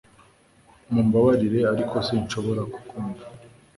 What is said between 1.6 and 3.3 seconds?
ariko sinshobora kukumva